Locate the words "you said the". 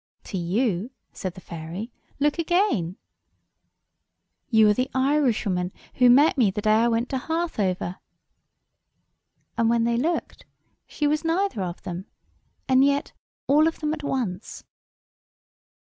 0.39-1.41